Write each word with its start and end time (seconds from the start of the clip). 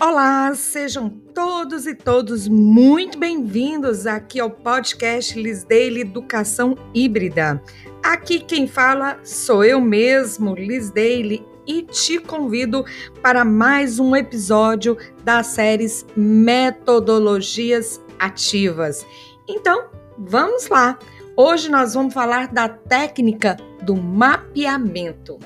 Olá, 0.00 0.52
sejam 0.56 1.08
todos 1.08 1.86
e 1.86 1.94
todos 1.94 2.48
muito 2.48 3.16
bem-vindos 3.16 4.08
aqui 4.08 4.40
ao 4.40 4.50
podcast 4.50 5.40
Liz 5.40 5.62
Daily 5.62 6.00
Educação 6.00 6.76
Híbrida. 6.92 7.62
Aqui 8.02 8.40
quem 8.40 8.66
fala 8.66 9.20
sou 9.22 9.64
eu 9.64 9.80
mesmo, 9.80 10.54
Liz 10.54 10.90
Daily, 10.90 11.46
e 11.64 11.82
te 11.82 12.18
convido 12.18 12.84
para 13.22 13.44
mais 13.44 14.00
um 14.00 14.16
episódio 14.16 14.98
das 15.22 15.46
séries 15.46 16.04
Metodologias 16.16 18.02
Ativas. 18.18 19.06
Então, 19.48 19.84
vamos 20.18 20.68
lá! 20.68 20.98
Hoje 21.36 21.70
nós 21.70 21.94
vamos 21.94 22.12
falar 22.12 22.52
da 22.52 22.68
técnica 22.68 23.56
do 23.82 23.94
mapeamento. 23.94 25.38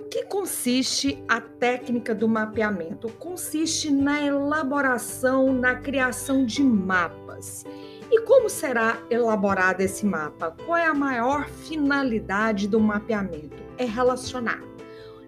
Que 0.00 0.24
consiste 0.24 1.22
a 1.28 1.40
técnica 1.40 2.14
do 2.14 2.28
mapeamento? 2.28 3.08
Consiste 3.18 3.90
na 3.90 4.22
elaboração, 4.22 5.52
na 5.52 5.74
criação 5.74 6.44
de 6.44 6.62
mapas. 6.62 7.64
E 8.10 8.20
como 8.20 8.48
será 8.48 8.98
elaborado 9.10 9.80
esse 9.80 10.06
mapa? 10.06 10.54
Qual 10.64 10.76
é 10.76 10.86
a 10.86 10.94
maior 10.94 11.48
finalidade 11.48 12.68
do 12.68 12.78
mapeamento? 12.78 13.56
É 13.76 13.84
relacionar. 13.84 14.62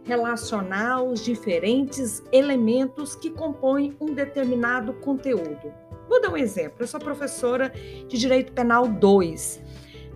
Relacionar 0.04 1.02
os 1.02 1.24
diferentes 1.24 2.22
elementos 2.30 3.16
que 3.16 3.30
compõem 3.30 3.96
um 4.00 4.14
determinado 4.14 4.92
conteúdo. 4.94 5.72
Vou 6.08 6.20
dar 6.20 6.30
um 6.30 6.36
exemplo. 6.36 6.76
Eu 6.80 6.86
sou 6.86 7.00
professora 7.00 7.72
de 8.06 8.16
Direito 8.16 8.52
Penal 8.52 8.86
2. 8.86 9.60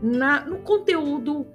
Na, 0.01 0.45
no 0.45 0.59
conteúdo 0.59 1.47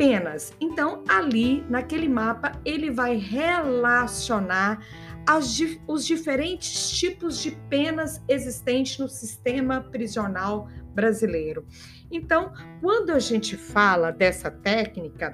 penas. 0.00 0.54
Então, 0.58 1.04
ali 1.06 1.62
naquele 1.68 2.08
mapa, 2.08 2.52
ele 2.64 2.90
vai 2.90 3.16
relacionar 3.16 4.82
as, 5.28 5.60
os 5.86 6.06
diferentes 6.06 6.90
tipos 6.92 7.38
de 7.38 7.50
penas 7.68 8.22
existentes 8.26 8.98
no 8.98 9.06
sistema 9.06 9.82
prisional 9.82 10.68
brasileiro. 10.94 11.66
Então, 12.10 12.50
quando 12.80 13.10
a 13.10 13.18
gente 13.18 13.58
fala 13.58 14.10
dessa 14.10 14.50
técnica, 14.50 15.32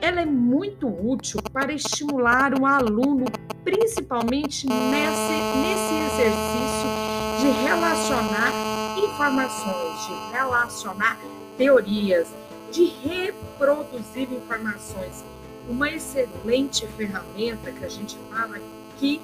ela 0.00 0.20
é 0.20 0.26
muito 0.26 0.88
útil 0.88 1.40
para 1.52 1.72
estimular 1.72 2.60
o 2.60 2.66
aluno, 2.66 3.26
principalmente 3.62 4.66
nesse, 4.66 5.32
nesse 5.62 5.94
exercício 6.12 6.88
de 7.38 7.50
relacionar 7.64 8.50
informações, 8.98 10.06
de 10.08 10.32
relacionar 10.32 11.16
teorias, 11.56 12.26
de 12.70 12.84
reproduzir 12.84 14.32
informações. 14.32 15.24
Uma 15.68 15.90
excelente 15.90 16.86
ferramenta 16.86 17.70
que 17.72 17.84
a 17.84 17.88
gente 17.88 18.16
fala 18.30 18.58
que 18.98 19.20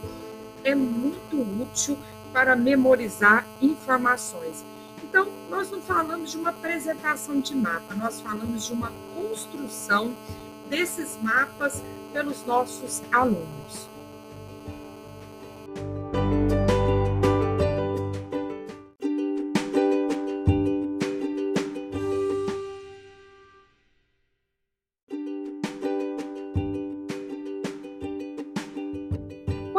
é 0.63 0.75
muito 0.75 1.41
útil 1.63 1.99
para 2.33 2.57
memorizar 2.57 3.47
informações. 3.61 4.65
Então, 5.03 5.29
nós 5.49 5.71
não 5.71 5.81
falamos 5.81 6.33
de 6.33 6.37
uma 6.37 6.51
apresentação 6.51 7.41
de 7.41 7.55
mapa, 7.55 7.95
nós 7.95 8.21
falamos 8.21 8.67
de 8.67 8.73
uma 8.73 8.93
construção 9.15 10.15
desses 10.69 11.17
mapas 11.23 11.83
pelos 12.13 12.45
nossos 12.45 13.03
alunos. 13.13 13.94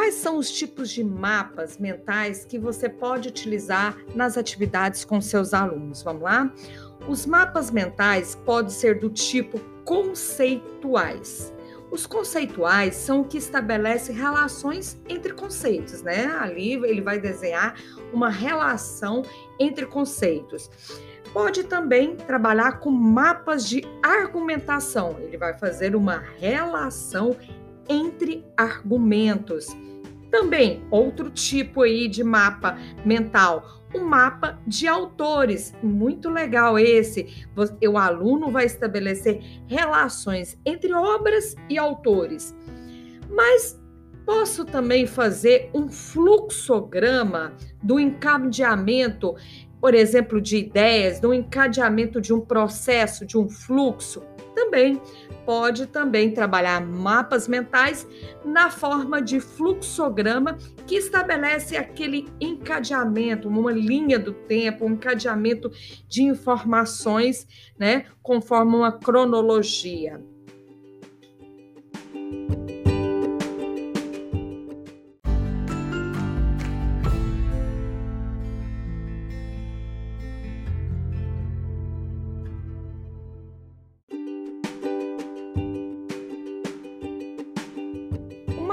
Quais 0.06 0.22
são 0.22 0.38
os 0.38 0.52
tipos 0.52 0.92
de 0.92 1.04
mapas 1.04 1.80
mentais 1.80 2.46
que 2.46 2.60
você 2.60 2.88
pode 2.88 3.28
utilizar 3.28 3.98
nas 4.14 4.38
atividades 4.38 5.04
com 5.04 5.20
seus 5.20 5.52
alunos? 5.52 6.04
Vamos 6.04 6.22
lá? 6.22 6.54
Os 7.08 7.26
mapas 7.26 7.72
mentais 7.72 8.36
podem 8.46 8.70
ser 8.70 9.00
do 9.00 9.10
tipo 9.10 9.60
conceituais. 9.84 11.52
Os 11.90 12.06
conceituais 12.06 12.94
são 12.94 13.22
o 13.22 13.26
que 13.26 13.40
estabelece 13.40 14.12
relações 14.12 14.96
entre 15.10 15.34
conceitos, 15.34 16.04
né? 16.04 16.28
Ali 16.40 16.74
ele 16.74 17.02
vai 17.02 17.20
desenhar 17.20 17.74
uma 18.14 18.30
relação 18.30 19.24
entre 19.60 19.88
conceitos. 19.88 20.70
Pode 21.34 21.64
também 21.64 22.16
trabalhar 22.16 22.80
com 22.80 22.92
mapas 22.92 23.68
de 23.68 23.82
argumentação. 24.04 25.18
Ele 25.20 25.36
vai 25.36 25.58
fazer 25.58 25.96
uma 25.96 26.24
relação 26.38 27.36
entre 27.90 28.46
argumentos. 28.56 29.76
Também 30.36 30.84
outro 30.92 31.30
tipo 31.30 31.82
aí 31.84 32.10
de 32.10 32.22
mapa 32.22 32.78
mental, 33.06 33.86
um 33.96 34.04
mapa 34.04 34.60
de 34.68 34.86
autores, 34.86 35.74
muito 35.82 36.30
legal 36.30 36.78
esse. 36.78 37.48
O 37.90 37.98
aluno 37.98 38.52
vai 38.52 38.66
estabelecer 38.66 39.40
relações 39.66 40.60
entre 40.66 40.92
obras 40.92 41.56
e 41.70 41.78
autores. 41.78 42.54
Mas 43.30 43.82
posso 44.26 44.66
também 44.66 45.08
fazer 45.08 45.70
um 45.74 45.88
fluxograma 45.88 47.54
do 47.82 47.98
encadeamento, 47.98 49.38
por 49.80 49.94
exemplo, 49.94 50.42
de 50.42 50.58
ideias, 50.58 51.22
do 51.22 51.34
encadeamento 51.34 52.20
de 52.20 52.34
um 52.34 52.42
processo, 52.42 53.26
de 53.26 53.38
um 53.38 53.48
fluxo 53.48 54.22
também 54.66 55.02
pode 55.46 55.86
também 55.86 56.32
trabalhar 56.32 56.82
mapas 56.82 57.48
mentais 57.48 58.08
na 58.44 58.72
forma 58.72 59.22
de 59.22 59.40
fluxograma 59.40 60.58
que 60.88 60.96
estabelece 60.96 61.78
aquele 61.78 62.28
encadeamento, 62.42 63.48
uma 63.48 63.72
linha 63.72 64.18
do 64.18 64.34
tempo, 64.34 64.86
um 64.86 64.94
encadeamento 64.94 65.72
de 66.08 66.24
informações, 66.24 67.48
né, 67.78 68.06
conforme 68.24 68.76
uma 68.76 68.92
cronologia. 68.92 70.20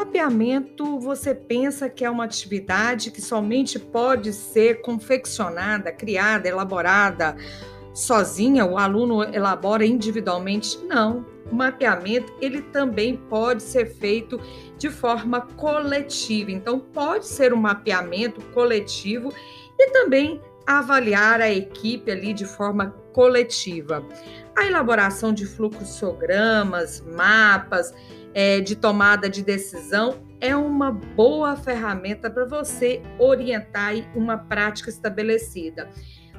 Mapeamento 0.02 0.98
você 0.98 1.32
pensa 1.32 1.88
que 1.88 2.04
é 2.04 2.10
uma 2.10 2.24
atividade 2.24 3.12
que 3.12 3.22
somente 3.22 3.78
pode 3.78 4.32
ser 4.32 4.80
confeccionada, 4.82 5.92
criada, 5.92 6.48
elaborada 6.48 7.36
sozinha, 7.94 8.66
o 8.66 8.76
aluno 8.76 9.22
elabora 9.22 9.86
individualmente? 9.86 10.76
Não. 10.84 11.24
O 11.50 11.54
mapeamento 11.54 12.32
ele 12.40 12.62
também 12.62 13.16
pode 13.16 13.62
ser 13.62 13.94
feito 13.94 14.40
de 14.76 14.90
forma 14.90 15.42
coletiva. 15.56 16.50
Então 16.50 16.80
pode 16.80 17.26
ser 17.26 17.52
um 17.54 17.58
mapeamento 17.58 18.40
coletivo 18.46 19.32
e 19.78 19.90
também 19.90 20.40
avaliar 20.66 21.40
a 21.40 21.50
equipe 21.50 22.10
ali 22.10 22.32
de 22.32 22.44
forma 22.44 22.90
coletiva. 23.12 24.04
A 24.56 24.66
elaboração 24.66 25.32
de 25.32 25.46
fluxogramas, 25.46 27.00
mapas, 27.00 27.92
é, 28.34 28.60
de 28.60 28.76
tomada 28.76 29.28
de 29.28 29.42
decisão 29.42 30.22
é 30.40 30.56
uma 30.56 30.90
boa 30.90 31.54
ferramenta 31.56 32.28
para 32.28 32.44
você 32.44 33.00
orientar 33.18 33.94
uma 34.14 34.36
prática 34.36 34.90
estabelecida. 34.90 35.88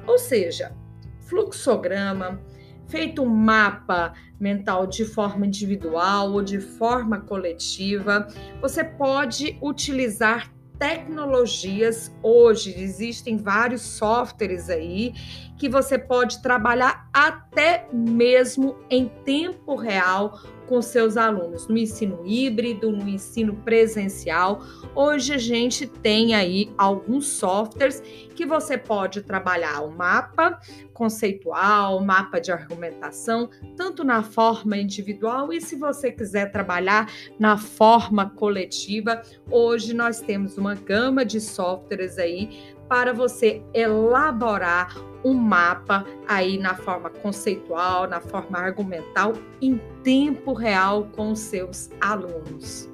Ou 0.06 0.18
seja, 0.18 0.76
fluxograma, 1.20 2.40
feito 2.86 3.22
um 3.22 3.28
mapa 3.28 4.12
mental 4.38 4.86
de 4.86 5.04
forma 5.04 5.46
individual 5.46 6.32
ou 6.32 6.42
de 6.42 6.60
forma 6.60 7.20
coletiva, 7.20 8.28
você 8.60 8.84
pode 8.84 9.58
utilizar 9.62 10.52
tecnologias. 10.78 12.14
Hoje 12.22 12.74
existem 12.76 13.38
vários 13.38 13.82
softwares 13.82 14.68
aí 14.68 15.14
que 15.56 15.68
você 15.68 15.98
pode 15.98 16.42
trabalhar 16.42 17.03
até 17.14 17.86
mesmo 17.92 18.76
em 18.90 19.08
tempo 19.24 19.76
real 19.76 20.36
com 20.66 20.82
seus 20.82 21.16
alunos, 21.16 21.68
no 21.68 21.76
ensino 21.76 22.26
híbrido, 22.26 22.90
no 22.90 23.08
ensino 23.08 23.54
presencial. 23.54 24.62
Hoje 24.94 25.34
a 25.34 25.38
gente 25.38 25.86
tem 25.86 26.34
aí 26.34 26.72
alguns 26.76 27.26
softwares 27.26 28.02
que 28.34 28.44
você 28.44 28.76
pode 28.76 29.22
trabalhar 29.22 29.82
o 29.82 29.90
mapa 29.92 30.58
conceitual, 30.92 32.00
mapa 32.00 32.40
de 32.40 32.50
argumentação, 32.50 33.48
tanto 33.76 34.02
na 34.02 34.22
forma 34.22 34.76
individual 34.76 35.52
e 35.52 35.60
se 35.60 35.76
você 35.76 36.10
quiser 36.10 36.50
trabalhar 36.50 37.12
na 37.38 37.56
forma 37.56 38.30
coletiva, 38.30 39.22
hoje 39.50 39.92
nós 39.92 40.20
temos 40.20 40.56
uma 40.56 40.74
gama 40.74 41.24
de 41.24 41.40
softwares 41.40 42.18
aí 42.18 42.74
para 42.88 43.12
você 43.12 43.62
elaborar 43.72 44.94
um 45.24 45.34
mapa 45.34 46.04
aí 46.28 46.58
na 46.58 46.74
forma 46.74 47.08
conceitual, 47.08 48.06
na 48.06 48.20
forma 48.20 48.58
argumental, 48.58 49.32
em 49.60 49.80
tempo 50.02 50.52
real 50.52 51.08
com 51.16 51.32
os 51.32 51.40
seus 51.40 51.90
alunos. 52.00 52.93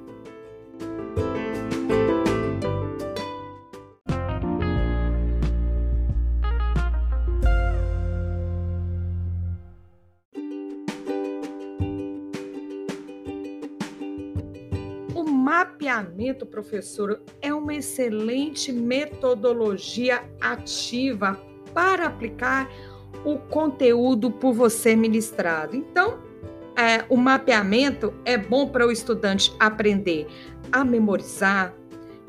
Mapeamento, 15.51 16.45
professor, 16.45 17.21
é 17.41 17.53
uma 17.53 17.73
excelente 17.75 18.71
metodologia 18.71 20.23
ativa 20.39 21.37
para 21.73 22.05
aplicar 22.05 22.71
o 23.25 23.37
conteúdo 23.37 24.31
por 24.31 24.53
você 24.53 24.95
ministrado. 24.95 25.75
Então, 25.75 26.19
é, 26.77 27.03
o 27.09 27.17
mapeamento 27.17 28.13
é 28.23 28.37
bom 28.37 28.69
para 28.69 28.87
o 28.87 28.93
estudante 28.93 29.53
aprender 29.59 30.25
a 30.71 30.85
memorizar, 30.85 31.73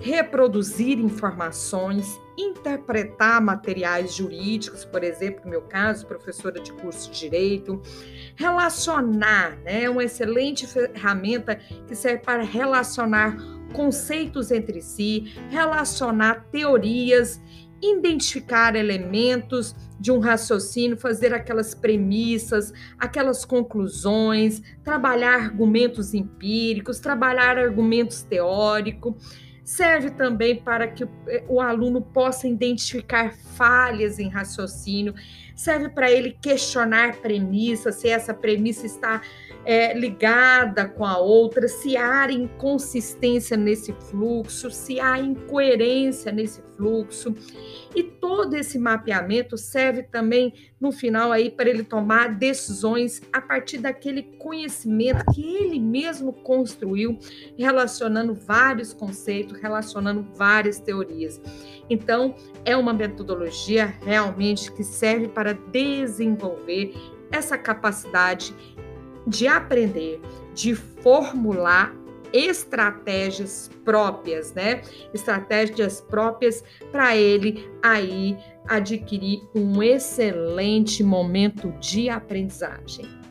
reproduzir 0.02 0.98
informações, 0.98 2.20
interpretar 2.36 3.40
materiais 3.40 4.14
jurídicos, 4.14 4.84
por 4.84 5.04
exemplo, 5.04 5.42
no 5.44 5.50
meu 5.50 5.62
caso, 5.62 6.06
professora 6.06 6.60
de 6.60 6.72
curso 6.72 7.10
de 7.10 7.20
direito, 7.20 7.80
relacionar, 8.34 9.56
né, 9.58 9.84
é 9.84 9.90
uma 9.90 10.02
excelente 10.02 10.66
ferramenta 10.66 11.56
que 11.86 11.94
serve 11.94 12.18
para 12.18 12.42
relacionar 12.42 13.36
conceitos 13.72 14.50
entre 14.50 14.80
si, 14.80 15.32
relacionar 15.50 16.46
teorias 16.50 17.40
identificar 17.82 18.76
elementos 18.76 19.74
de 19.98 20.12
um 20.12 20.20
raciocínio, 20.20 20.96
fazer 20.96 21.34
aquelas 21.34 21.74
premissas, 21.74 22.72
aquelas 22.96 23.44
conclusões, 23.44 24.62
trabalhar 24.84 25.34
argumentos 25.34 26.14
empíricos, 26.14 27.00
trabalhar 27.00 27.58
argumentos 27.58 28.22
teóricos. 28.22 29.14
Serve 29.64 30.10
também 30.10 30.56
para 30.56 30.88
que 30.88 31.06
o 31.48 31.60
aluno 31.60 32.02
possa 32.02 32.48
identificar 32.48 33.32
falhas 33.32 34.18
em 34.18 34.28
raciocínio, 34.28 35.14
serve 35.56 35.88
para 35.88 36.10
ele 36.10 36.36
questionar 36.40 37.16
premissas, 37.20 37.96
se 37.96 38.08
essa 38.08 38.34
premissa 38.34 38.86
está 38.86 39.20
é, 39.64 39.96
ligada 39.96 40.86
com 40.88 41.04
a 41.04 41.18
outra, 41.18 41.68
se 41.68 41.96
há 41.96 42.30
inconsistência 42.30 43.56
nesse 43.56 43.92
fluxo, 43.92 44.70
se 44.70 44.98
há 44.98 45.18
incoerência 45.18 46.32
nesse 46.32 46.62
fluxo. 46.76 47.34
E 47.94 48.02
todo 48.02 48.54
esse 48.54 48.78
mapeamento 48.78 49.56
serve 49.56 50.02
também 50.02 50.52
no 50.80 50.90
final 50.90 51.30
aí 51.30 51.50
para 51.50 51.70
ele 51.70 51.84
tomar 51.84 52.34
decisões 52.34 53.22
a 53.32 53.40
partir 53.40 53.78
daquele 53.78 54.22
conhecimento 54.22 55.24
que 55.32 55.42
ele 55.42 55.78
mesmo 55.78 56.32
construiu, 56.32 57.18
relacionando 57.56 58.34
vários 58.34 58.92
conceitos, 58.92 59.60
relacionando 59.60 60.26
várias 60.34 60.80
teorias. 60.80 61.40
Então, 61.88 62.34
é 62.64 62.76
uma 62.76 62.92
metodologia 62.92 63.94
realmente 64.02 64.72
que 64.72 64.82
serve 64.82 65.28
para 65.28 65.41
desenvolver 65.52 66.94
essa 67.32 67.58
capacidade 67.58 68.54
de 69.26 69.48
aprender, 69.48 70.20
de 70.54 70.74
formular 70.74 71.94
estratégias 72.32 73.70
próprias, 73.84 74.54
né? 74.54 74.82
Estratégias 75.12 76.00
próprias 76.00 76.64
para 76.90 77.16
ele 77.16 77.70
aí 77.82 78.36
adquirir 78.66 79.42
um 79.54 79.82
excelente 79.82 81.02
momento 81.02 81.70
de 81.78 82.08
aprendizagem. 82.08 83.22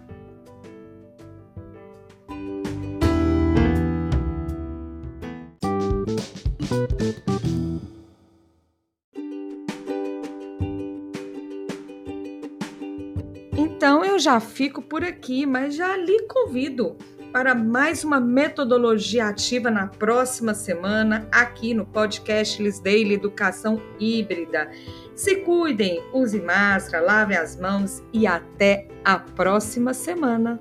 Já 14.22 14.40
fico 14.40 14.82
por 14.82 15.04
aqui, 15.04 15.46
mas 15.46 15.76
já 15.76 15.98
lhe 15.98 16.28
convido 16.28 16.96
para 17.32 17.56
mais 17.56 18.04
uma 18.04 18.20
metodologia 18.20 19.28
ativa 19.28 19.72
na 19.72 19.88
próxima 19.88 20.54
semana 20.54 21.28
aqui 21.32 21.74
no 21.74 21.86
podcast 21.86 22.62
Lis 22.62 22.80
Daily 22.80 23.16
Educação 23.16 23.82
Híbrida. 24.00 24.70
Se 25.16 25.38
cuidem, 25.38 26.04
use 26.14 26.40
máscara, 26.42 27.04
lave 27.04 27.36
as 27.36 27.58
mãos 27.58 28.04
e 28.14 28.28
até 28.28 28.88
a 29.04 29.18
próxima 29.18 29.94
semana. 29.94 30.60